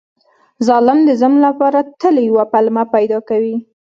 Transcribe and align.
ظالم 0.67 0.99
د 1.07 1.09
ظلم 1.21 1.35
لپاره 1.47 1.79
تل 1.99 2.15
یوه 2.29 2.43
پلمه 2.51 2.83
پیدا 2.95 3.19
کوي. 3.29 3.55